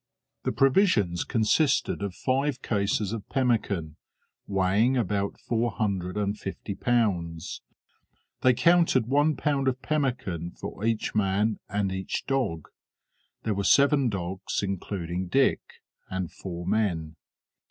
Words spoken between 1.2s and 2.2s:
consisted of